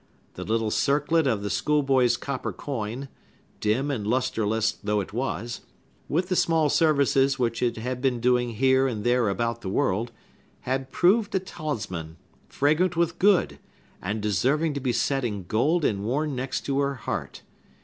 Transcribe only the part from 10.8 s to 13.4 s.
proved a talisman, fragrant with